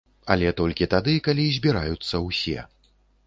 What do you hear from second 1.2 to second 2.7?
калі збіраюцца ўсе!